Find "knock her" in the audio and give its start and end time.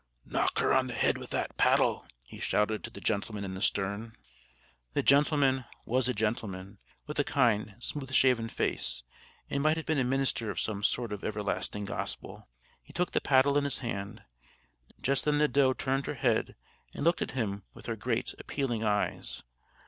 0.25-0.73